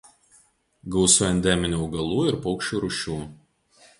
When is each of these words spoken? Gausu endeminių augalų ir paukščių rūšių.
Gausu 0.95 1.27
endeminių 1.27 1.83
augalų 1.83 2.17
ir 2.31 2.39
paukščių 2.47 2.83
rūšių. 2.87 3.21